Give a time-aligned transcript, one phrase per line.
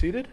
[0.00, 0.28] seated.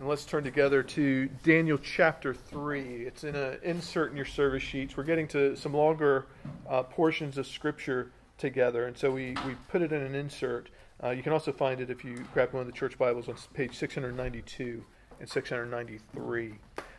[0.00, 2.80] And let's turn together to Daniel chapter 3.
[3.06, 4.96] It's in an insert in your service sheets.
[4.96, 6.26] We're getting to some longer
[6.68, 10.68] uh, portions of Scripture together, and so we, we put it in an insert.
[11.00, 13.36] Uh, you can also find it if you grab one of the church Bibles on
[13.54, 14.84] page 692
[15.20, 16.54] and 693.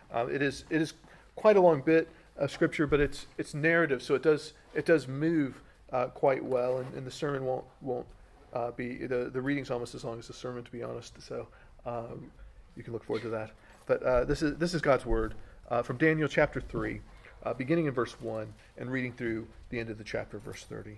[0.09, 0.93] Uh, it, is, it is
[1.35, 2.07] quite a long bit
[2.37, 5.59] of Scripture, but it's, it's narrative, so it does, it does move
[5.91, 8.07] uh, quite well, and, and the sermon won't, won't
[8.53, 11.21] uh, be, the, the reading's almost as long as the sermon, to be honest.
[11.21, 11.47] So
[11.85, 12.31] um,
[12.75, 13.51] you can look forward to that.
[13.85, 15.33] But uh, this is this is God's word
[15.69, 17.01] uh, from Daniel chapter three,
[17.43, 20.97] uh, beginning in verse one and reading through the end of the chapter, verse thirty.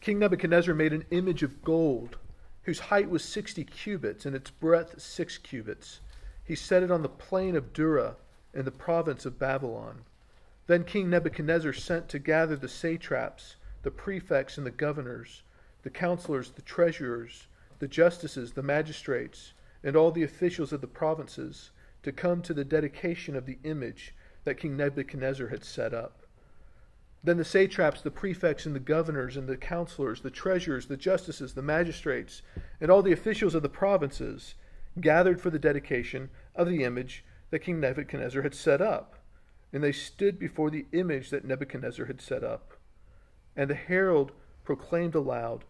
[0.00, 2.16] King Nebuchadnezzar made an image of gold,
[2.64, 6.00] whose height was sixty cubits and its breadth six cubits.
[6.44, 8.16] He set it on the plain of Dura
[8.52, 10.04] in the province of Babylon.
[10.66, 15.42] Then King Nebuchadnezzar sent to gather the satraps, the prefects, and the governors,
[15.84, 17.46] the counselors, the treasurers,
[17.78, 19.52] the justices, the magistrates
[19.84, 21.70] and all the officials of the provinces
[22.02, 26.22] to come to the dedication of the image that King Nebuchadnezzar had set up.
[27.22, 31.54] Then the satraps, the prefects, and the governors, and the counselors, the treasurers, the justices,
[31.54, 32.42] the magistrates,
[32.80, 34.54] and all the officials of the provinces
[35.00, 39.18] gathered for the dedication of the image that King Nebuchadnezzar had set up.
[39.72, 42.74] And they stood before the image that Nebuchadnezzar had set up.
[43.56, 44.32] And the herald
[44.64, 45.64] proclaimed aloud,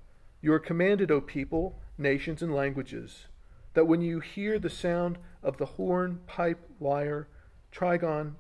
[0.45, 3.29] You are commanded, O people, nations, and languages
[3.73, 7.29] that when you hear the sound of the horn, pipe, lyre,
[7.73, 8.35] trigon,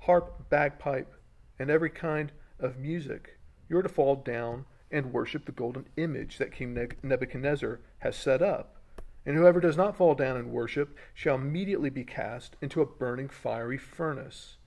[0.00, 1.10] harp, bagpipe,
[1.58, 6.52] and every kind of music, you're to fall down and worship the golden image that
[6.52, 8.76] King Nebuchadnezzar has set up.
[9.24, 13.30] And whoever does not fall down and worship shall immediately be cast into a burning
[13.30, 14.58] fiery furnace.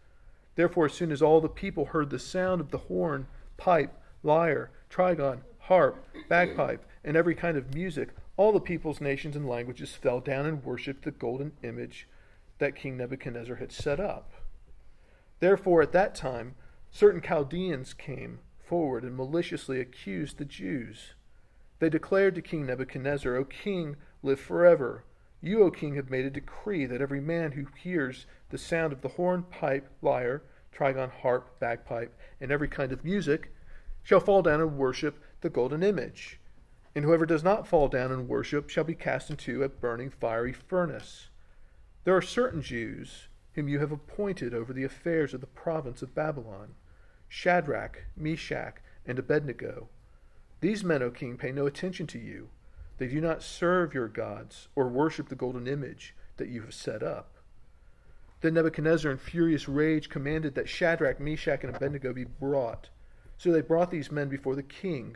[0.56, 4.72] Therefore, as soon as all the people heard the sound of the horn, pipe, lyre,
[4.90, 5.42] trigon,
[5.72, 10.46] harp, bagpipe, and every kind of music, all the peoples, nations, and languages fell down
[10.46, 12.10] and worshipped the golden image
[12.60, 14.34] that King Nebuchadnezzar had set up.
[15.40, 16.56] Therefore, at that time,
[16.92, 21.14] certain Chaldeans came forward and maliciously accused the Jews.
[21.80, 25.06] They declared to King Nebuchadnezzar, O king, live forever.
[25.40, 29.02] You, O king, have made a decree that every man who hears the sound of
[29.02, 30.44] the horn, pipe, lyre,
[30.76, 33.54] trigon, harp, bagpipe, and every kind of music
[34.04, 36.40] shall fall down and worship the golden image
[36.96, 40.52] and whoever does not fall down and worship shall be cast into a burning fiery
[40.52, 41.30] furnace.
[42.04, 46.16] There are certain Jews whom you have appointed over the affairs of the province of
[46.16, 46.76] Babylon
[47.28, 49.88] Shadrach, Meshach, and Abednego.
[50.60, 52.50] These men, O king, pay no attention to you.
[52.98, 57.02] They do not serve your gods or worship the golden image that you have set
[57.02, 57.36] up.
[58.42, 62.90] Then Nebuchadnezzar, in furious rage, commanded that Shadrach, Meshach, and Abednego be brought.
[63.38, 65.16] So they brought these men before the king.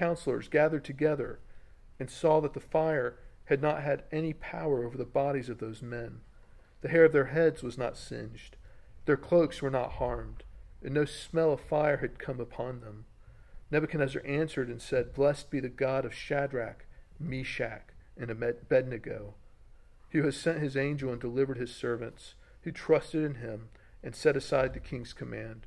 [0.00, 1.40] counselors gathered together
[1.98, 5.82] and saw that the fire had not had any power over the bodies of those
[5.82, 6.22] men.
[6.80, 8.56] The hair of their heads was not singed,
[9.04, 10.42] their cloaks were not harmed,
[10.82, 13.04] and no smell of fire had come upon them.
[13.70, 16.86] Nebuchadnezzar answered and said, Blessed be the God of Shadrach,
[17.18, 19.34] Meshach, and Abednego,
[20.12, 23.68] who has sent his angel and delivered his servants, who trusted in him
[24.02, 25.66] and set aside the king's command,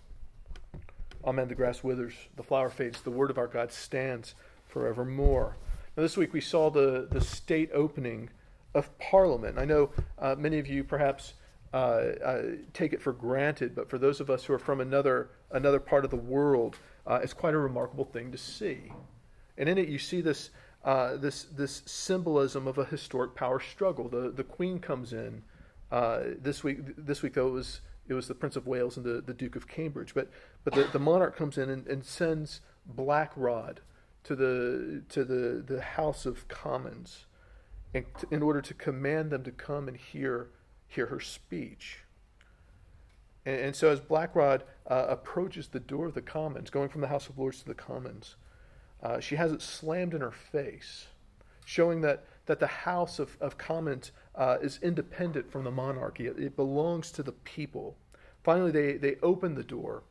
[1.23, 1.47] Amen.
[1.47, 4.33] The grass withers, the flower fades, the word of our God stands
[4.67, 5.55] forevermore.
[5.95, 8.29] Now, this week we saw the, the state opening
[8.73, 9.59] of Parliament.
[9.59, 11.33] I know uh, many of you perhaps
[11.73, 12.41] uh, uh,
[12.73, 16.05] take it for granted, but for those of us who are from another another part
[16.05, 18.91] of the world, uh, it's quite a remarkable thing to see.
[19.57, 20.49] And in it, you see this
[20.83, 24.09] uh, this this symbolism of a historic power struggle.
[24.09, 25.43] The the Queen comes in
[25.91, 26.79] uh, this week.
[26.97, 29.55] This week, though, it was it was the Prince of Wales and the, the Duke
[29.55, 30.13] of Cambridge.
[30.13, 30.29] But
[30.63, 33.81] but the, the monarch comes in and, and sends Black Rod
[34.23, 37.25] to the to the, the House of Commons
[37.93, 40.49] in, in order to command them to come and hear
[40.87, 41.99] hear her speech.
[43.45, 47.01] And, and so as Black Rod uh, approaches the door of the Commons, going from
[47.01, 48.35] the House of Lords to the Commons,
[49.01, 51.07] uh, she has it slammed in her face,
[51.65, 56.27] showing that, that the House of, of Commons uh, is independent from the monarchy.
[56.27, 57.97] It, it, belongs to the people.
[58.43, 60.03] Finally, they, they open the door,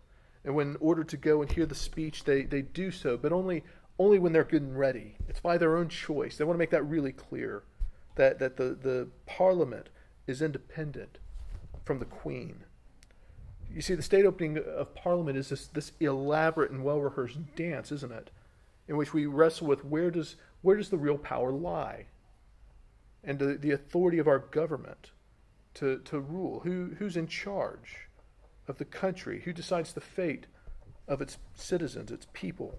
[0.45, 3.63] and when ordered to go and hear the speech, they, they do so, but only,
[3.99, 5.17] only when they're good and ready.
[5.29, 6.37] It's by their own choice.
[6.37, 7.63] They want to make that really clear
[8.15, 9.91] that, that the, the parliament
[10.27, 11.19] is independent
[11.85, 12.65] from the queen.
[13.73, 17.93] You see, the state opening of Parliament is this, this elaborate and well rehearsed dance,
[17.93, 18.31] isn't it?
[18.89, 22.07] In which we wrestle with where does, where does the real power lie?
[23.23, 25.13] And the, the authority of our government
[25.75, 26.61] to, to rule.
[26.61, 28.09] Who, who's in charge
[28.71, 29.43] of the country?
[29.45, 30.47] Who decides the fate
[31.07, 32.79] of its citizens, its people?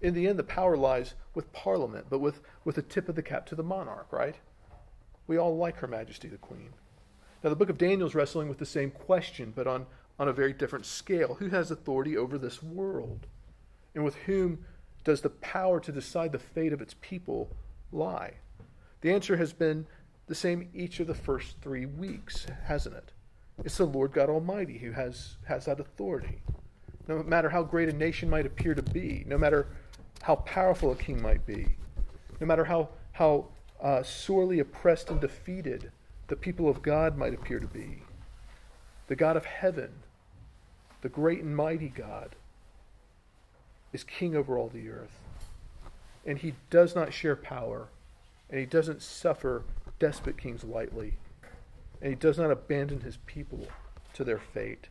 [0.00, 3.22] In the end, the power lies with Parliament, but with, with a tip of the
[3.22, 4.36] cap to the monarch, right?
[5.26, 6.74] We all like Her Majesty the Queen.
[7.42, 9.86] Now, the book of Daniel is wrestling with the same question, but on,
[10.18, 11.34] on a very different scale.
[11.34, 13.26] Who has authority over this world?
[13.94, 14.64] And with whom
[15.04, 17.50] does the power to decide the fate of its people
[17.90, 18.34] lie?
[19.00, 19.86] The answer has been
[20.26, 23.12] the same each of the first three weeks, hasn't it?
[23.64, 26.40] It's the Lord God Almighty who has, has that authority.
[27.08, 29.66] No matter how great a nation might appear to be, no matter
[30.22, 31.76] how powerful a king might be,
[32.40, 33.46] no matter how, how
[33.80, 35.90] uh, sorely oppressed and defeated
[36.28, 38.02] the people of God might appear to be.
[39.06, 39.90] The God of heaven,
[41.02, 42.34] the great and mighty God,
[43.92, 45.22] is king over all the earth.
[46.26, 47.88] And he does not share power,
[48.50, 49.62] and he doesn't suffer
[50.00, 51.14] despot kings lightly,
[52.00, 53.66] and he does not abandon his people
[54.14, 54.88] to their fate.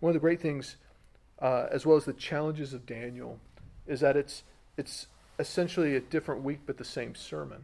[0.00, 0.76] One of the great things,
[1.40, 3.38] uh, as well as the challenges of Daniel,
[3.86, 4.42] is that it's,
[4.76, 5.06] it's
[5.38, 7.62] essentially a different week but the same sermon.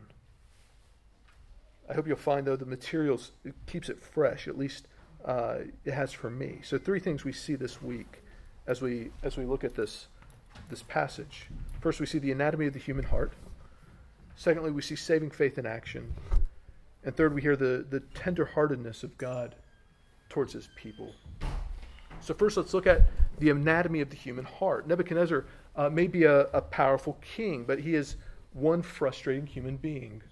[1.88, 4.48] I hope you'll find, though, the materials it keeps it fresh.
[4.48, 4.86] At least
[5.24, 6.60] uh, it has for me.
[6.62, 8.22] So, three things we see this week
[8.66, 10.06] as we as we look at this
[10.70, 11.48] this passage.
[11.80, 13.32] First, we see the anatomy of the human heart.
[14.36, 16.14] Secondly, we see saving faith in action.
[17.04, 19.54] And third, we hear the, the tenderheartedness of God
[20.28, 21.12] towards his people.
[22.20, 23.02] So, first, let's look at
[23.38, 24.86] the anatomy of the human heart.
[24.86, 25.44] Nebuchadnezzar
[25.74, 28.16] uh, may be a, a powerful king, but he is
[28.52, 30.22] one frustrating human being.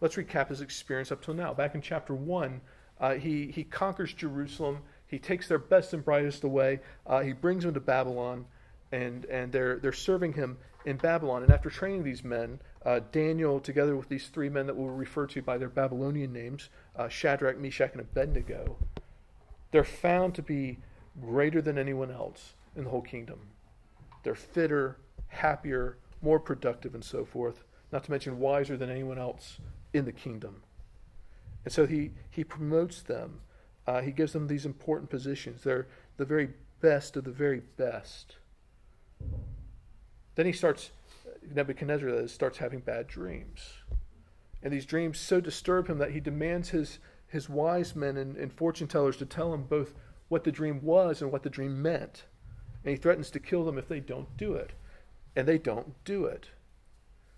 [0.00, 1.54] Let's recap his experience up till now.
[1.54, 2.60] Back in chapter 1,
[3.00, 4.78] uh, he, he conquers Jerusalem.
[5.06, 6.80] He takes their best and brightest away.
[7.06, 8.44] Uh, he brings them to Babylon,
[8.92, 11.42] and, and they're, they're serving him in Babylon.
[11.42, 15.26] And after training these men, uh, Daniel, together with these three men that we'll refer
[15.26, 18.76] to by their Babylonian names, uh, Shadrach, Meshach, and Abednego,
[19.72, 20.78] they're found to be
[21.20, 23.40] greater than anyone else in the whole kingdom.
[24.22, 29.58] They're fitter, happier, more productive, and so forth, not to mention wiser than anyone else
[29.92, 30.62] in the kingdom.
[31.64, 33.40] And so he, he promotes them.
[33.86, 35.64] Uh, he gives them these important positions.
[35.64, 36.50] They're, the very
[36.80, 38.36] best of the very best.
[40.34, 40.90] Then he starts,
[41.54, 43.74] Nebuchadnezzar starts having bad dreams.
[44.62, 46.98] And these dreams so disturb him that he demands his,
[47.28, 49.94] his wise men and, and fortune tellers to tell him both
[50.28, 52.24] what the dream was and what the dream meant.
[52.84, 54.72] And he threatens to kill them if they don't do it.
[55.34, 56.48] And they don't do it.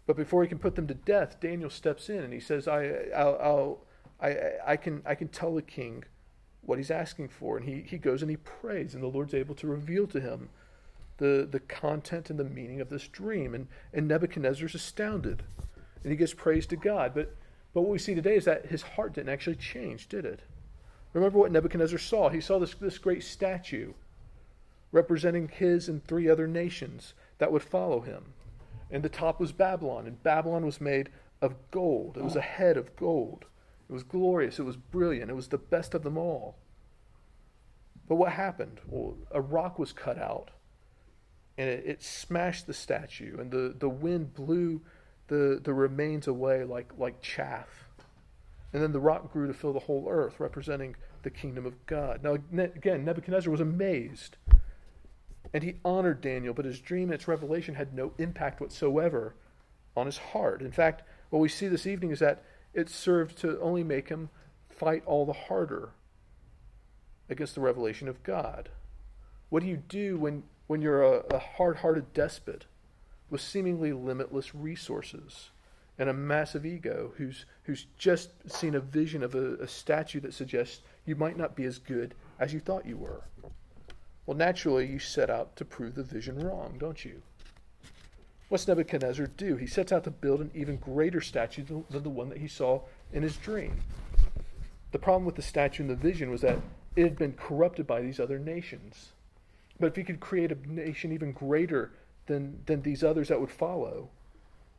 [0.06, 3.08] But before he can put them to death, Daniel steps in and he says, I,
[3.14, 3.78] I'll, I'll
[4.20, 4.36] I,
[4.66, 6.04] I, can, I can tell the king
[6.62, 7.56] what he's asking for.
[7.56, 10.48] And he, he goes and he prays, and the Lord's able to reveal to him
[11.18, 13.54] the, the content and the meaning of this dream.
[13.54, 15.42] And, and Nebuchadnezzar is astounded,
[16.02, 17.12] and he gives praise to God.
[17.14, 17.36] But,
[17.74, 20.40] but what we see today is that his heart didn't actually change, did it?
[21.12, 22.28] Remember what Nebuchadnezzar saw?
[22.28, 23.92] He saw this, this great statue
[24.90, 28.32] representing his and three other nations that would follow him.
[28.90, 31.10] And the top was Babylon, and Babylon was made
[31.42, 32.16] of gold.
[32.16, 33.44] It was a head of gold.
[33.88, 34.58] It was glorious.
[34.58, 35.30] It was brilliant.
[35.30, 36.56] It was the best of them all.
[38.08, 38.80] But what happened?
[38.86, 40.50] Well, a rock was cut out
[41.58, 44.80] and it, it smashed the statue, and the, the wind blew
[45.26, 47.68] the, the remains away like, like chaff.
[48.72, 52.22] And then the rock grew to fill the whole earth, representing the kingdom of God.
[52.22, 54.36] Now, again, Nebuchadnezzar was amazed.
[55.52, 59.34] And he honored Daniel, but his dream and its revelation had no impact whatsoever
[59.96, 60.60] on his heart.
[60.62, 64.28] In fact, what we see this evening is that it served to only make him
[64.68, 65.90] fight all the harder
[67.30, 68.68] against the revelation of God.
[69.48, 72.66] What do you do when, when you're a, a hard hearted despot
[73.28, 75.50] with seemingly limitless resources
[75.98, 80.32] and a massive ego who's, who's just seen a vision of a, a statue that
[80.32, 83.24] suggests you might not be as good as you thought you were?
[84.26, 87.22] Well, naturally, you set out to prove the vision wrong, don't you?
[88.50, 89.56] What's Nebuchadnezzar do?
[89.56, 92.82] He sets out to build an even greater statue than the one that he saw
[93.12, 93.76] in his dream.
[94.92, 96.58] The problem with the statue and the vision was that
[96.94, 99.12] it had been corrupted by these other nations.
[99.80, 101.92] But if he could create a nation even greater
[102.26, 104.10] than, than these others that would follow,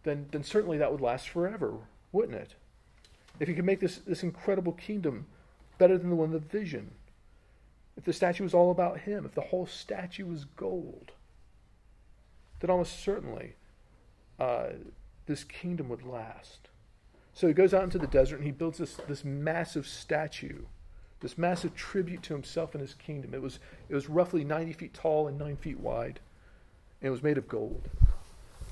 [0.04, 1.78] then, then certainly that would last forever,
[2.12, 2.56] wouldn't it?
[3.40, 5.28] If he could make this, this incredible kingdom
[5.78, 6.92] better than the one of the vision,
[7.98, 11.12] if the statue was all about him, if the whole statue was gold,
[12.60, 13.56] then almost certainly
[14.40, 14.70] uh,
[15.26, 16.70] this kingdom would last.
[17.34, 20.64] So he goes out into the desert and he builds this, this massive statue,
[21.20, 23.34] this massive tribute to himself and his kingdom.
[23.34, 23.60] It was,
[23.90, 26.20] it was roughly 90 feet tall and 9 feet wide,
[27.02, 27.90] and it was made of gold.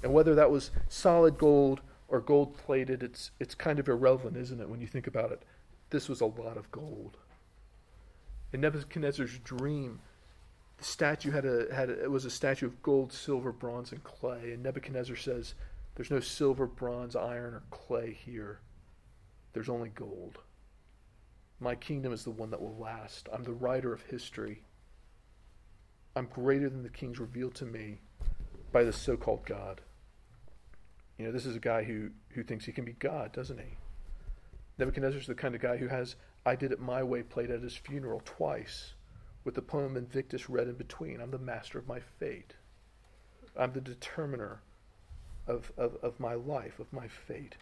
[0.03, 4.61] And whether that was solid gold or gold plated, it's, it's kind of irrelevant, isn't
[4.61, 5.43] it, when you think about it?
[5.89, 7.17] This was a lot of gold.
[8.53, 9.99] In Nebuchadnezzar's dream,
[10.77, 14.03] the statue had a had a, it was a statue of gold, silver, bronze, and
[14.03, 14.51] clay.
[14.53, 15.53] And Nebuchadnezzar says,
[15.95, 18.59] "There's no silver, bronze, iron, or clay here.
[19.53, 20.39] There's only gold.
[21.59, 23.27] My kingdom is the one that will last.
[23.33, 24.63] I'm the writer of history.
[26.15, 28.01] I'm greater than the kings revealed to me
[28.71, 29.81] by the so-called God."
[31.17, 33.77] You know, this is a guy who who thinks he can be God, doesn't he?
[34.77, 37.75] Nebuchadnezzar's the kind of guy who has "I did it my way" played at his
[37.75, 38.93] funeral twice
[39.43, 41.21] with the poem Invictus read in between.
[41.21, 42.55] I'm the master of my fate.
[43.55, 44.61] I'm the determiner
[45.47, 47.57] of, of, of my life, of my fate.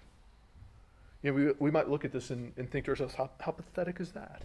[1.25, 3.51] You know, we, we might look at this and, and think to ourselves, how, how
[3.51, 4.43] pathetic is that?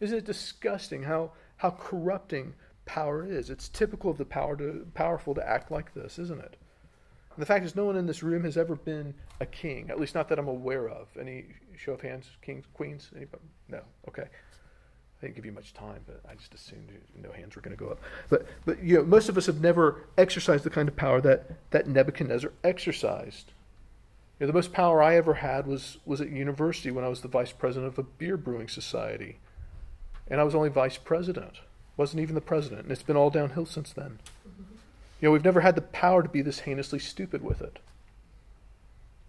[0.00, 2.54] Isn't it disgusting how, how corrupting
[2.86, 3.50] power is?
[3.50, 6.56] It's typical of the power to, powerful to act like this, isn't it?
[7.34, 10.00] And the fact is, no one in this room has ever been a king, at
[10.00, 11.08] least not that I'm aware of.
[11.20, 11.44] Any
[11.76, 13.10] show of hands, kings, queens?
[13.14, 13.42] Anybody?
[13.68, 13.82] No.
[14.08, 14.22] Okay.
[14.22, 16.88] I didn't give you much time, but I just assumed
[17.22, 18.00] no hands were going to go up.
[18.30, 21.70] But, but you know, most of us have never exercised the kind of power that,
[21.72, 23.52] that Nebuchadnezzar exercised.
[24.38, 27.22] You know, the most power I ever had was, was at university when I was
[27.22, 29.38] the vice president of a beer brewing society.
[30.28, 31.60] And I was only vice president,
[31.96, 32.82] wasn't even the president.
[32.82, 34.18] And it's been all downhill since then.
[35.20, 37.80] You know, we've never had the power to be this heinously stupid with it.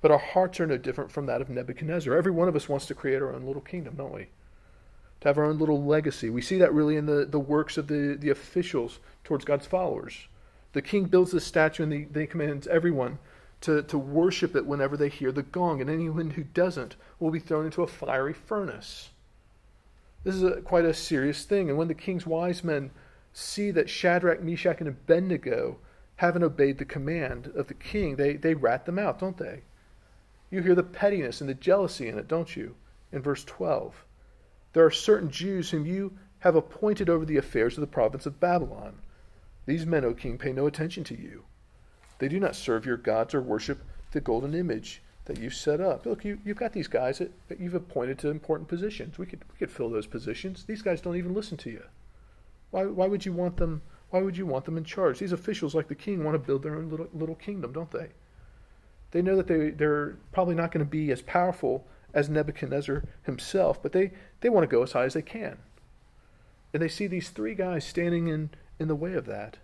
[0.01, 2.15] But our hearts are no different from that of Nebuchadnezzar.
[2.15, 4.27] Every one of us wants to create our own little kingdom, don't we?
[5.21, 6.29] to have our own little legacy.
[6.29, 10.27] We see that really in the, the works of the, the officials towards God's followers.
[10.73, 13.19] The king builds this statue and he, commands everyone
[13.61, 17.39] to, to worship it whenever they hear the gong, and anyone who doesn't will be
[17.39, 19.09] thrown into a fiery furnace.
[20.23, 21.69] This is a, quite a serious thing.
[21.69, 22.91] And when the king's wise men
[23.33, 25.77] see that Shadrach, Meshach, and Abednego
[26.17, 29.61] haven't obeyed the command of the king, they, they rat them out, don't they?
[30.49, 32.75] You hear the pettiness and the jealousy in it, don't you?
[33.11, 34.05] In verse 12.
[34.73, 38.39] There are certain Jews whom you have appointed over the affairs of the province of
[38.39, 38.99] Babylon.
[39.65, 41.43] These men, O king, pay no attention to you.
[42.19, 46.05] They do not serve your gods or worship the golden image that you set up.
[46.05, 49.17] Look, you, you've got these guys that, that you've appointed to important positions.
[49.17, 50.65] We could, we could fill those positions.
[50.65, 51.83] These guys don't even listen to you.
[52.71, 53.81] Why, why would you want them?
[54.09, 55.19] Why would you want them in charge?
[55.19, 58.07] These officials, like the king, want to build their own little, little kingdom, don't they?
[59.11, 63.81] They know that they, they're probably not going to be as powerful as Nebuchadnezzar himself,
[63.81, 64.11] but they,
[64.41, 65.59] they want to go as high as they can.
[66.73, 68.49] And they see these three guys standing in,
[68.79, 69.57] in the way of that.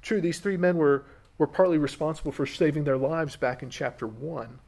[0.00, 1.04] True, these three men were,
[1.42, 4.60] were partly responsible for saving their lives back in chapter 1.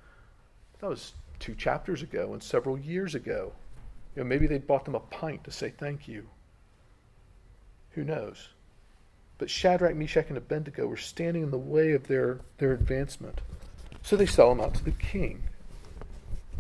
[0.81, 3.53] That was two chapters ago and several years ago.
[4.17, 6.27] You know, maybe they bought them a pint to say thank you.
[7.91, 8.49] Who knows?
[9.39, 13.41] But Shadrach, Meshach, and Abednego were standing in the way of their, their advancement.
[14.03, 15.45] So they sell them out to the king.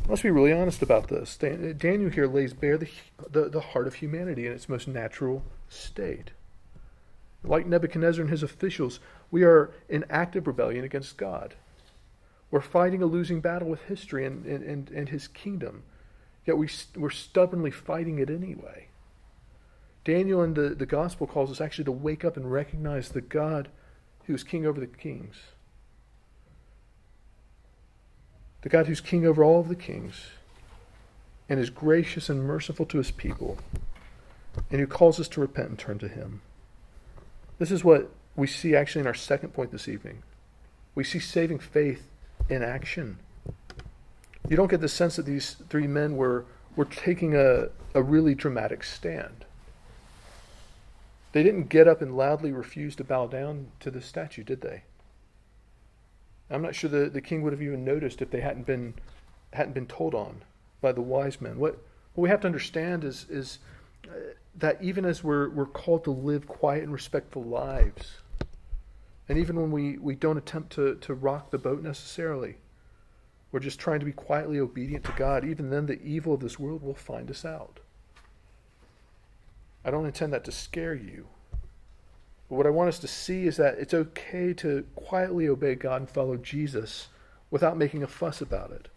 [0.06, 1.36] Let's be really honest about this.
[1.42, 2.88] Uh, Daniel here lays bare the,
[3.28, 6.30] the, the heart of humanity in its most natural state.
[7.42, 9.00] Like Nebuchadnezzar and his officials,
[9.34, 11.56] we are in active rebellion against God.
[12.52, 15.82] We're fighting a losing battle with history and, and, and, his kingdom,
[16.46, 18.86] yet we, we're stubbornly fighting it anyway.
[20.04, 23.70] Daniel in the, the gospel calls us actually to wake up and recognize the God
[24.26, 25.34] who is king over the kings
[28.62, 30.28] the God who's king over all of the kings
[31.48, 33.58] and is gracious and merciful to his people,
[34.70, 36.40] and who calls us to repent and turn to him.
[37.58, 40.22] This is what we see actually in our second point this evening.
[40.94, 42.08] We see saving faith
[42.48, 43.18] in action.
[44.48, 46.44] You don't get the sense that these three men were,
[46.76, 49.44] were taking a, a really dramatic stand.
[51.32, 54.84] They didn't get up and loudly refuse to bow down to the statue, did they?
[56.50, 58.94] I'm not sure the, the king would have even noticed if they hadn't been
[59.52, 60.42] hadn't been told on
[60.80, 61.58] by the wise men.
[61.58, 61.78] What
[62.14, 63.58] what we have to understand is is
[64.06, 64.12] uh,
[64.56, 68.18] that even as we're we're called to live quiet and respectful lives,
[69.28, 72.56] and even when we, we don't attempt to, to rock the boat necessarily,
[73.50, 76.58] we're just trying to be quietly obedient to God, even then the evil of this
[76.58, 77.80] world will find us out.
[79.84, 81.28] I don't intend that to scare you.
[82.48, 86.02] But what I want us to see is that it's okay to quietly obey God
[86.02, 87.08] and follow Jesus
[87.50, 88.88] without making a fuss about it.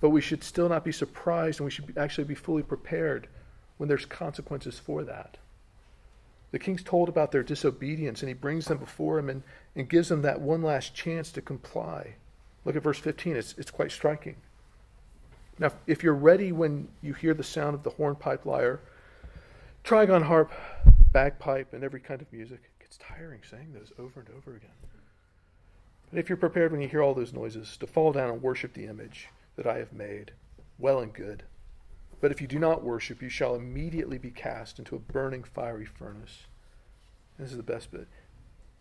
[0.00, 3.28] But we should still not be surprised and we should actually be fully prepared
[3.78, 5.38] when there's consequences for that.
[6.52, 9.42] The king's told about their disobedience and he brings them before him and,
[9.74, 12.14] and gives them that one last chance to comply.
[12.64, 14.36] Look at verse 15, it's, it's quite striking.
[15.58, 18.80] Now, if you're ready when you hear the sound of the hornpipe lyre,
[19.84, 20.52] trigon harp,
[21.12, 22.60] bagpipe, and every kind of music.
[22.64, 24.70] It gets tiring saying those over and over again.
[26.10, 28.74] But if you're prepared when you hear all those noises to fall down and worship
[28.74, 30.32] the image that I have made,
[30.78, 31.42] well and good.
[32.22, 35.84] But if you do not worship, you shall immediately be cast into a burning fiery
[35.84, 36.46] furnace.
[37.36, 38.06] This is the best bit.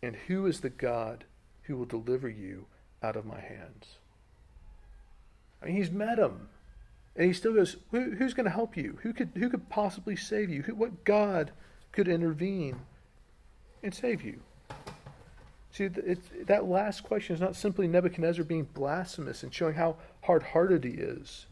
[0.03, 1.25] And who is the God
[1.63, 2.67] who will deliver you
[3.01, 3.97] out of my hands?
[5.59, 6.49] I mean, he's met him.
[7.15, 8.99] And he still goes, Who, who's going to help you?
[9.01, 10.61] Who could, who could possibly save you?
[10.61, 11.51] Who, what God
[11.91, 12.81] could intervene
[13.81, 14.41] and save you?
[15.71, 20.83] See, that last question is not simply Nebuchadnezzar being blasphemous and showing how hard hearted
[20.83, 21.47] he is.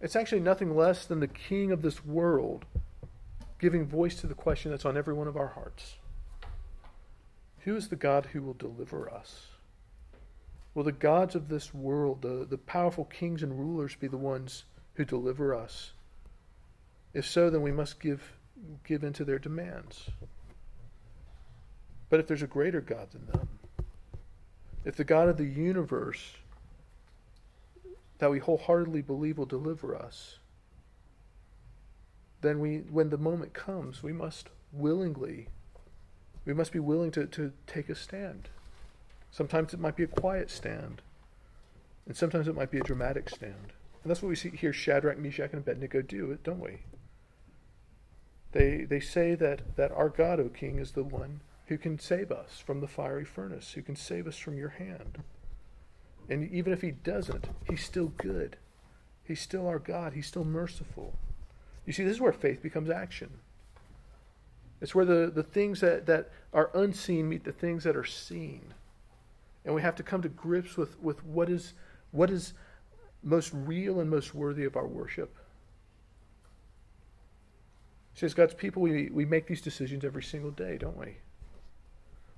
[0.00, 2.64] It's actually nothing less than the king of this world
[3.58, 5.96] giving voice to the question that's on every one of our hearts
[7.60, 9.48] Who is the God who will deliver us?
[10.74, 14.64] Will the gods of this world, the, the powerful kings and rulers, be the ones
[14.94, 15.92] who deliver us?
[17.14, 18.34] If so, then we must give,
[18.84, 20.10] give in to their demands.
[22.10, 23.48] But if there's a greater God than them,
[24.84, 26.36] if the God of the universe
[28.18, 30.38] that we wholeheartedly believe will deliver us,
[32.40, 35.48] then we, when the moment comes, we must willingly,
[36.44, 38.48] we must be willing to, to take a stand.
[39.30, 41.02] Sometimes it might be a quiet stand,
[42.06, 43.72] and sometimes it might be a dramatic stand.
[44.02, 46.78] And that's what we see here Shadrach, Meshach, and Abednego do, don't we?
[48.52, 52.30] They, they say that, that our God, O King, is the one who can save
[52.30, 55.24] us from the fiery furnace, who can save us from your hand.
[56.28, 58.56] And even if he doesn't, he's still good.
[59.24, 60.12] He's still our God.
[60.12, 61.14] He's still merciful.
[61.84, 63.30] You see, this is where faith becomes action.
[64.80, 68.74] It's where the, the things that, that are unseen meet the things that are seen
[69.66, 71.74] and we have to come to grips with, with what is
[72.12, 72.54] what is
[73.22, 75.36] most real and most worthy of our worship.
[78.14, 81.16] See, as God's people, we, we make these decisions every single day, don't we?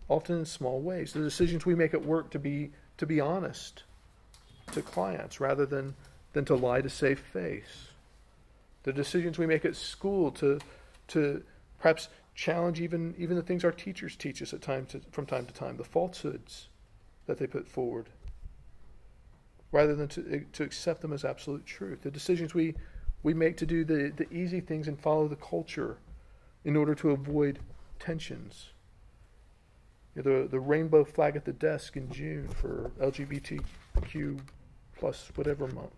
[0.09, 1.13] Often in small ways.
[1.13, 3.85] The decisions we make at work to be to be honest
[4.73, 5.95] to clients rather than,
[6.35, 7.89] than to lie to save face.
[8.83, 10.61] The decisions we make at school to
[11.09, 11.43] to
[11.79, 15.47] perhaps challenge even even the things our teachers teach us at times to, from time
[15.47, 16.69] to time, the falsehoods
[17.27, 18.07] that they put forward,
[19.73, 22.03] rather than to, to accept them as absolute truth.
[22.03, 22.75] The decisions we,
[23.23, 25.99] we make to do the, the easy things and follow the culture
[26.65, 27.59] in order to avoid
[27.99, 28.71] tensions.
[30.23, 34.41] The, the rainbow flag at the desk in June for LGBTQ
[34.97, 35.93] plus whatever month.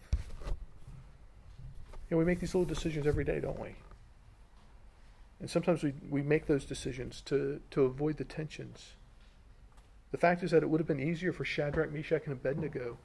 [0.47, 3.75] You know, we make these little decisions every day, don't we?
[5.41, 8.93] And sometimes we, we make those decisions to, to avoid the tensions.
[10.11, 12.99] The fact is that it would have been easier for Shadrach, Meshach, and Abednego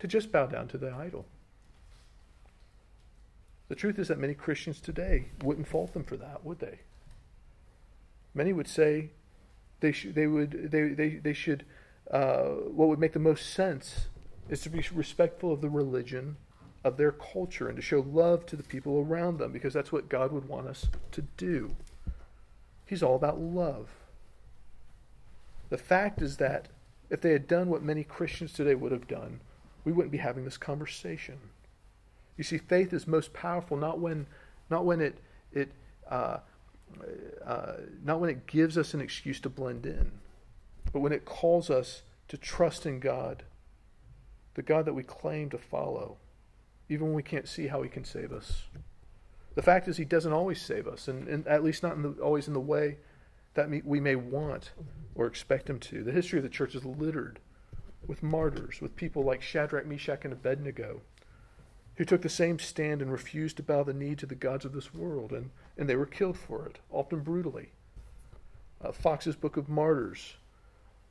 [0.00, 1.26] to just bow down to the idol.
[3.68, 6.80] The truth is that many Christians today wouldn't fault them for that, would they?
[8.34, 9.10] Many would say
[9.80, 11.64] they should, they would, they, they, they should,
[12.10, 14.08] uh, what would make the most sense
[14.48, 16.36] is to be respectful of the religion
[16.84, 20.08] of their culture and to show love to the people around them because that's what
[20.08, 21.74] God would want us to do.
[22.86, 23.88] He's all about love.
[25.68, 26.68] The fact is that
[27.10, 29.40] if they had done what many Christians today would have done,
[29.84, 31.38] we wouldn't be having this conversation.
[32.36, 34.26] You see, faith is most powerful not when,
[34.70, 35.18] not when it,
[35.52, 35.72] it,
[36.08, 36.38] uh,
[37.44, 40.12] uh, not when it gives us an excuse to blend in,
[40.92, 43.44] but when it calls us to trust in God,
[44.54, 46.16] the God that we claim to follow
[46.88, 48.64] even when we can't see how he can save us.
[49.54, 52.10] The fact is, he doesn't always save us, and, and at least not in the,
[52.22, 52.98] always in the way
[53.54, 54.70] that we may want
[55.14, 56.04] or expect him to.
[56.04, 57.40] The history of the church is littered
[58.06, 61.00] with martyrs, with people like Shadrach, Meshach, and Abednego,
[61.96, 64.72] who took the same stand and refused to bow the knee to the gods of
[64.72, 67.70] this world, and, and they were killed for it, often brutally.
[68.82, 70.34] Uh, Foxe's Book of Martyrs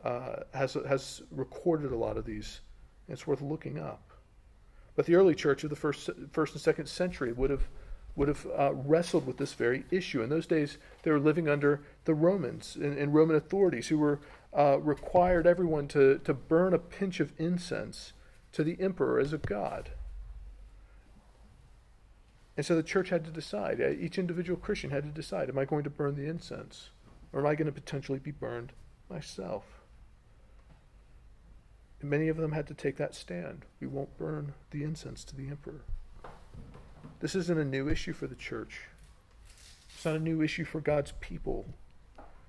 [0.04, 2.62] uh, has, has recorded a lot of these,
[3.08, 4.12] and it's worth looking up.
[4.96, 7.68] But the early church of the first, first and second century would have,
[8.16, 10.22] would have uh, wrestled with this very issue.
[10.22, 14.20] In those days, they were living under the Romans and, and Roman authorities who were
[14.56, 18.14] uh, required everyone to, to burn a pinch of incense
[18.54, 19.90] to the emperor as a god.
[22.58, 25.60] And so the church had to decide, uh, each individual Christian had to decide, am
[25.60, 26.90] I going to burn the incense?
[27.34, 28.72] Or am I going to potentially be burned
[29.10, 29.64] myself?
[32.02, 33.66] And many of them had to take that stand.
[33.82, 35.82] We won't burn the incense to the emperor.
[37.20, 38.82] This isn't a new issue for the church.
[39.94, 41.66] It's not a new issue for God's people.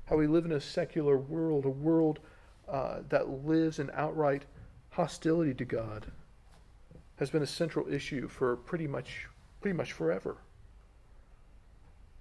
[0.04, 2.20] How we live in a secular world, a world
[2.68, 4.44] uh, that lives in outright
[4.90, 6.12] hostility to God,
[7.16, 9.26] has been a central issue for pretty much,
[9.66, 10.36] pretty much forever.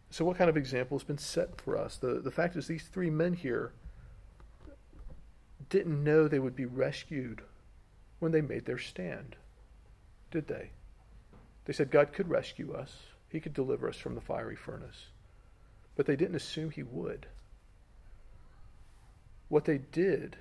[0.10, 1.95] So, what kind of example has been set for us?
[1.97, 3.71] The, the fact is, these three men here
[5.69, 7.43] didn't know they would be rescued
[8.17, 9.36] when they made their stand,
[10.31, 10.71] did they?
[11.65, 12.97] They said God could rescue us,
[13.29, 15.10] He could deliver us from the fiery furnace.
[15.95, 17.27] But they didn't assume He would.
[19.49, 20.36] What they did,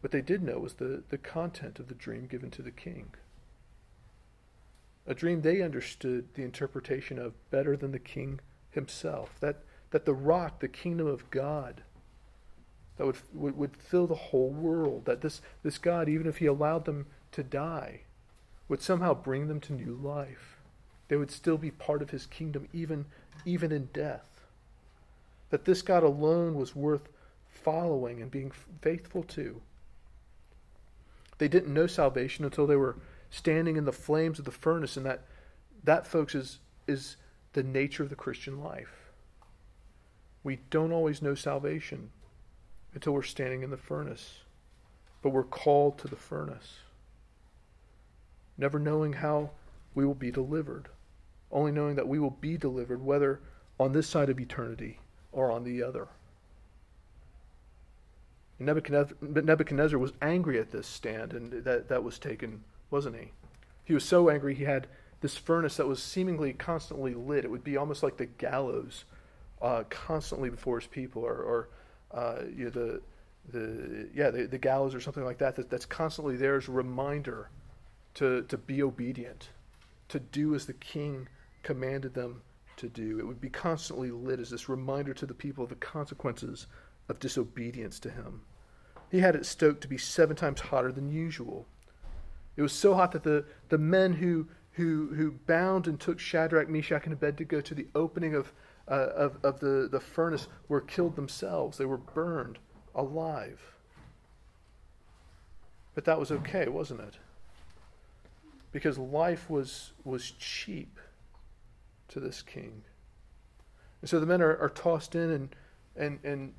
[0.00, 3.12] what they did know was the, the content of the dream given to the king.
[5.06, 9.34] A dream they understood the interpretation of better than the king himself.
[9.40, 9.58] That,
[9.90, 11.82] that the rock, the kingdom of God,
[13.00, 15.06] that would, would, would fill the whole world.
[15.06, 18.00] That this, this God, even if He allowed them to die,
[18.68, 20.58] would somehow bring them to new life.
[21.08, 23.06] They would still be part of His kingdom, even,
[23.46, 24.42] even in death.
[25.48, 27.08] That this God alone was worth
[27.48, 29.62] following and being faithful to.
[31.38, 32.96] They didn't know salvation until they were
[33.30, 35.24] standing in the flames of the furnace, and that,
[35.84, 37.16] that folks, is, is
[37.52, 39.10] the nature of the Christian life.
[40.42, 42.10] We don't always know salvation
[42.94, 44.40] until we're standing in the furnace.
[45.22, 46.78] But we're called to the furnace,
[48.56, 49.50] never knowing how
[49.94, 50.88] we will be delivered,
[51.52, 53.40] only knowing that we will be delivered, whether
[53.78, 54.98] on this side of eternity
[55.30, 56.08] or on the other.
[58.58, 63.32] Nebuchadnezzar, Nebuchadnezzar was angry at this stand, and that, that was taken, wasn't he?
[63.84, 64.86] He was so angry he had
[65.20, 67.44] this furnace that was seemingly constantly lit.
[67.44, 69.04] It would be almost like the gallows
[69.60, 71.68] uh, constantly before his people, or, or
[72.12, 73.00] uh, you know, the
[73.52, 76.72] the yeah the, the gallows or something like that, that that's constantly there as a
[76.72, 77.50] reminder
[78.14, 79.50] to to be obedient,
[80.08, 81.28] to do as the king
[81.62, 82.42] commanded them
[82.76, 83.18] to do.
[83.18, 86.66] It would be constantly lit as this reminder to the people of the consequences
[87.08, 88.42] of disobedience to him.
[89.10, 91.66] He had it stoked to be seven times hotter than usual.
[92.56, 96.68] It was so hot that the, the men who, who, who bound and took Shadrach,
[96.68, 98.52] Meshach, and Abednego to go to the opening of
[98.90, 101.78] uh, of, of the, the furnace were killed themselves.
[101.78, 102.58] They were burned
[102.94, 103.60] alive.
[105.94, 107.18] But that was okay, wasn't it?
[108.72, 110.98] Because life was, was cheap
[112.08, 112.82] to this king.
[114.00, 115.56] And so the men are, are tossed in and,
[115.96, 116.54] and, and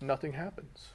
[0.00, 0.88] nothing happens.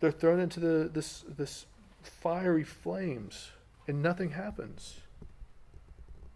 [0.00, 1.66] They're thrown into the, this, this
[2.02, 3.50] fiery flames
[3.86, 5.00] and nothing happens.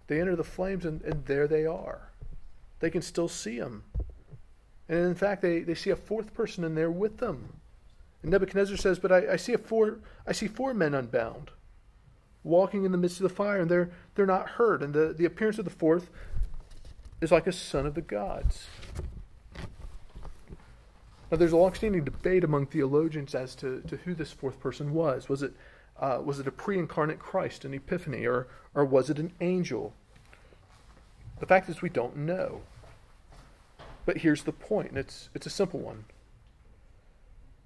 [0.06, 2.10] They enter the flames, and, and there they are.
[2.80, 3.84] They can still see them.
[4.88, 7.60] And in fact, they, they see a fourth person in there with them.
[8.22, 11.50] And Nebuchadnezzar says, But I, I see a four I see four men unbound,
[12.42, 14.82] walking in the midst of the fire, and they're they're not hurt.
[14.82, 16.10] And the, the appearance of the fourth
[17.20, 18.66] is like a son of the gods.
[21.30, 25.28] Now, there's a long-standing debate among theologians as to, to who this fourth person was.
[25.28, 25.52] Was it
[26.00, 29.92] uh, was it a pre-incarnate Christ, an epiphany, or or was it an angel?
[31.40, 32.62] The fact is, we don't know.
[34.06, 36.04] But here's the point, and it's it's a simple one.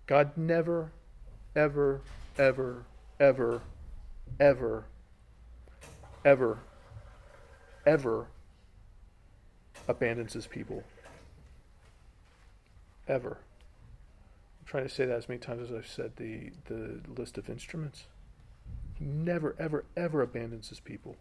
[0.07, 0.91] God never,
[1.55, 2.01] ever,
[2.39, 2.85] ever,
[3.21, 3.63] ever,
[4.41, 4.85] ever,
[6.25, 6.59] ever,
[7.87, 8.27] ever
[9.87, 10.83] abandons his people.
[13.07, 13.39] Ever.
[14.73, 18.05] Trying to say that as many times as I've said the, the list of instruments.
[18.95, 21.15] He never, ever, ever abandons his people.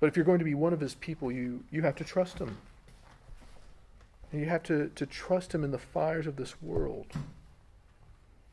[0.00, 2.40] But if you're going to be one of his people, you, you have to trust
[2.40, 2.58] him.
[4.32, 7.06] And you have to, to trust him in the fires of this world.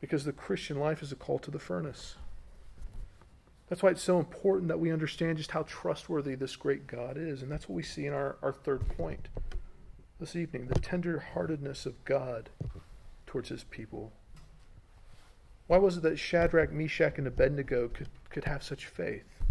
[0.00, 2.14] Because the Christian life is a call to the furnace.
[3.68, 7.42] That's why it's so important that we understand just how trustworthy this great God is.
[7.42, 9.26] And that's what we see in our, our third point
[10.20, 12.50] this evening the tender heartedness of God
[13.36, 14.14] towards his people.
[15.66, 19.42] Why was it that Shadrach, Meshach, and Abednego could, could have such faith?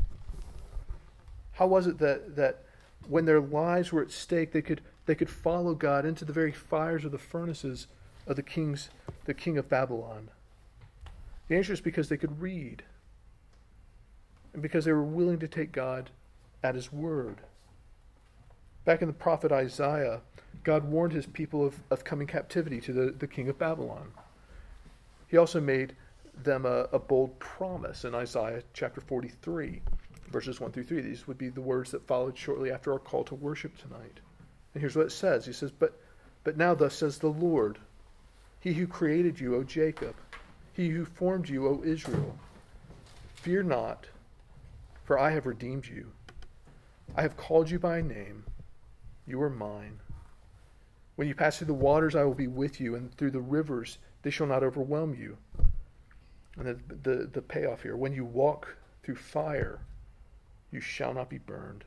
[1.51, 2.63] How was it that, that
[3.07, 6.51] when their lives were at stake, they could, they could follow God into the very
[6.51, 7.85] fires of the furnaces
[8.25, 8.89] of the kings,
[9.25, 10.29] the king of Babylon?
[11.47, 12.81] The answer is because they could read
[14.53, 16.09] and because they were willing to take God
[16.63, 17.37] at his word.
[18.85, 20.21] Back in the prophet Isaiah,
[20.63, 24.11] God warned his people of, of coming captivity to the, the king of Babylon.
[25.27, 25.95] He also made
[26.43, 29.81] them a, a bold promise in Isaiah chapter 43,
[30.31, 31.01] verses 1 through 3.
[31.01, 34.19] These would be the words that followed shortly after our call to worship tonight.
[34.73, 35.99] And here's what it says He says, But,
[36.43, 37.79] but now, thus says the Lord,
[38.59, 40.15] He who created you, O Jacob,
[40.73, 42.37] He who formed you, O Israel,
[43.35, 44.07] fear not
[45.05, 46.11] for I have redeemed you.
[47.15, 48.43] I have called you by name.
[49.25, 49.99] You are mine.
[51.15, 53.97] When you pass through the waters, I will be with you, and through the rivers,
[54.21, 55.37] they shall not overwhelm you.
[56.57, 56.77] And the,
[57.09, 59.79] the, the payoff here when you walk through fire,
[60.71, 61.83] you shall not be burned,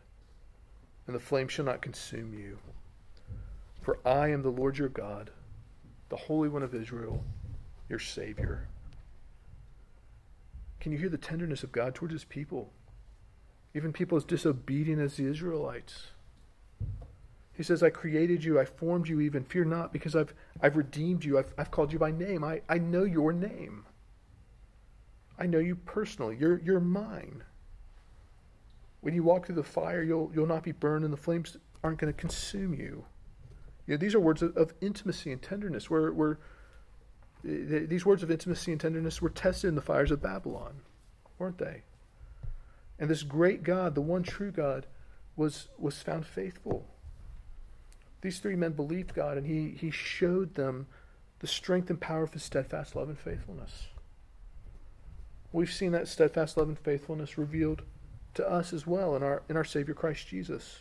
[1.06, 2.58] and the flame shall not consume you.
[3.82, 5.30] For I am the Lord your God,
[6.08, 7.24] the Holy One of Israel,
[7.88, 8.68] your Savior.
[10.80, 12.72] Can you hear the tenderness of God towards his people?
[13.74, 16.08] even people as disobedient as the Israelites.
[17.58, 19.42] He says, I created you, I formed you even.
[19.42, 22.44] Fear not, because I've, I've redeemed you, I've, I've called you by name.
[22.44, 23.84] I, I know your name.
[25.36, 26.36] I know you personally.
[26.38, 27.42] You're, you're mine.
[29.00, 31.98] When you walk through the fire, you'll, you'll not be burned, and the flames aren't
[31.98, 33.04] going to consume you.
[33.88, 35.90] You know, these are words of, of intimacy and tenderness.
[35.90, 36.38] Where, where
[37.42, 40.82] these words of intimacy and tenderness were tested in the fires of Babylon,
[41.40, 41.82] weren't they?
[43.00, 44.86] And this great God, the one true God,
[45.34, 46.86] was, was found faithful.
[48.20, 50.86] These three men believed God, and he, he showed them
[51.40, 53.86] the strength and power of his steadfast love and faithfulness.
[55.52, 57.82] We've seen that steadfast love and faithfulness revealed
[58.34, 60.80] to us as well in our, in our Savior Christ Jesus.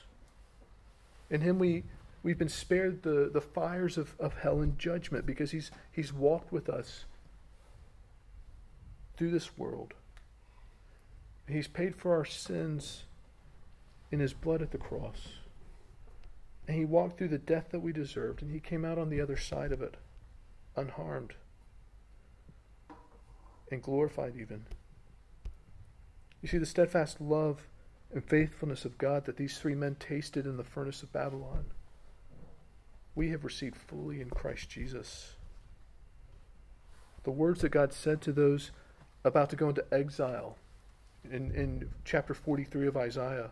[1.29, 1.83] In him we,
[2.23, 6.51] we've been spared the, the fires of, of hell and judgment because he's, he's walked
[6.51, 7.05] with us
[9.15, 9.93] through this world.
[11.47, 13.03] He's paid for our sins
[14.11, 15.27] in his blood at the cross.
[16.67, 19.21] And he walked through the death that we deserved, and he came out on the
[19.21, 19.95] other side of it,
[20.75, 21.33] unharmed
[23.71, 24.65] and glorified even.
[26.41, 27.67] You see, the steadfast love
[28.13, 31.65] and faithfulness of God that these three men tasted in the furnace of Babylon,
[33.15, 35.35] we have received fully in Christ Jesus.
[37.23, 38.71] The words that God said to those
[39.23, 40.57] about to go into exile
[41.29, 43.49] in, in chapter 43 of Isaiah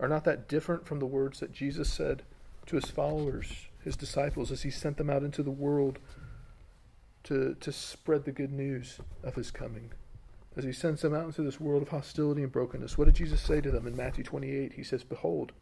[0.00, 2.22] are not that different from the words that Jesus said
[2.66, 5.98] to his followers, his disciples, as he sent them out into the world
[7.24, 9.92] to, to spread the good news of his coming.
[10.56, 13.40] As he sends them out into this world of hostility and brokenness, what did Jesus
[13.40, 14.74] say to them in Matthew 28?
[14.74, 15.52] He says, Behold,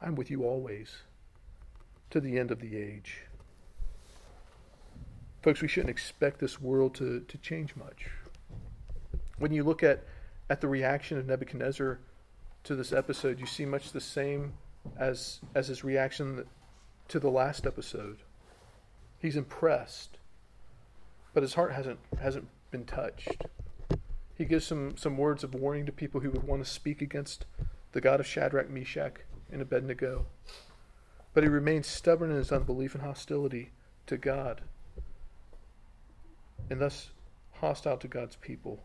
[0.00, 0.98] I'm with you always
[2.10, 3.22] to the end of the age.
[5.42, 8.08] Folks, we shouldn't expect this world to, to change much.
[9.38, 10.04] When you look at
[10.48, 11.98] at the reaction of Nebuchadnezzar
[12.64, 14.52] to this episode, you see much the same
[14.98, 16.44] as as his reaction
[17.08, 18.18] to the last episode.
[19.18, 20.18] He's impressed,
[21.32, 23.46] but his heart hasn't hasn't been touched.
[24.36, 27.46] He gives some some words of warning to people who would want to speak against
[27.92, 29.20] the God of Shadrach, Meshach,
[29.50, 30.26] and Abednego.
[31.32, 33.70] But he remains stubborn in his unbelief and hostility
[34.06, 34.62] to God,
[36.70, 37.10] and thus
[37.54, 38.80] hostile to God's people.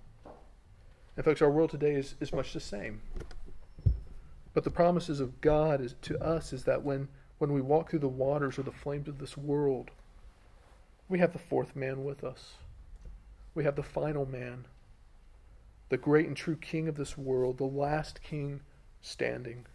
[1.16, 3.02] And, folks, our world today is, is much the same.
[4.60, 8.00] But the promises of God is, to us is that when, when we walk through
[8.00, 9.89] the waters or the flames of this world,
[11.08, 12.56] we have the fourth man with us.
[13.56, 14.65] We have the final man,
[15.88, 18.60] the great and true king of this world, the last king
[19.02, 19.65] standing.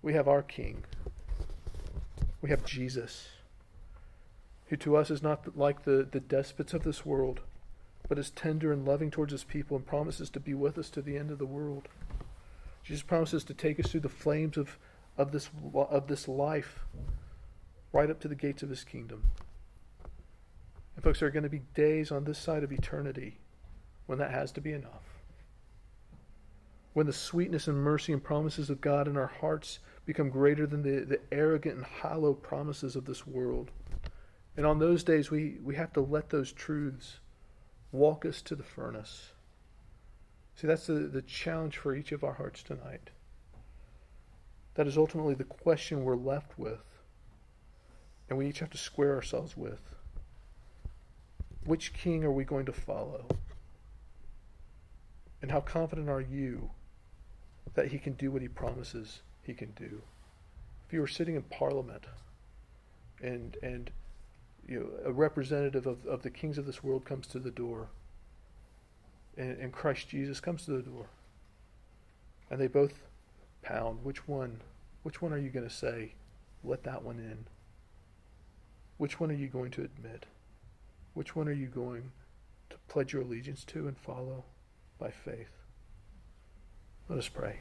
[0.00, 0.84] We have our king.
[2.40, 3.28] We have Jesus,
[4.68, 7.40] who to us is not like the, the despots of this world,
[8.08, 11.02] but is tender and loving towards his people and promises to be with us to
[11.02, 11.88] the end of the world.
[12.88, 14.78] Jesus promises to take us through the flames of,
[15.18, 16.86] of, this, of this life
[17.92, 19.24] right up to the gates of his kingdom.
[20.96, 23.36] And, folks, there are going to be days on this side of eternity
[24.06, 25.20] when that has to be enough.
[26.94, 30.82] When the sweetness and mercy and promises of God in our hearts become greater than
[30.82, 33.70] the, the arrogant and hollow promises of this world.
[34.56, 37.18] And on those days, we, we have to let those truths
[37.92, 39.32] walk us to the furnace.
[40.58, 43.10] See, that's the, the challenge for each of our hearts tonight.
[44.74, 46.84] That is ultimately the question we're left with,
[48.28, 49.80] and we each have to square ourselves with.
[51.64, 53.26] Which king are we going to follow?
[55.42, 56.70] And how confident are you
[57.74, 60.02] that he can do what he promises he can do?
[60.88, 62.04] If you were sitting in parliament
[63.22, 63.92] and and
[64.66, 67.90] you know, a representative of, of the kings of this world comes to the door,
[69.38, 71.06] and, and Christ Jesus comes to the door,
[72.50, 73.04] and they both
[73.62, 74.04] pound.
[74.04, 74.60] Which one?
[75.04, 76.12] Which one are you going to say?
[76.64, 77.46] Let that one in.
[78.98, 80.26] Which one are you going to admit?
[81.14, 82.10] Which one are you going
[82.70, 84.44] to pledge your allegiance to and follow
[84.98, 85.50] by faith?
[87.08, 87.58] Let us pray.